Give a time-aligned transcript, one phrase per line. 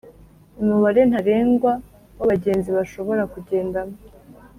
[0.61, 1.71] umubare ntarengwa
[2.19, 3.95] w'abagenzi bashobora kugendamo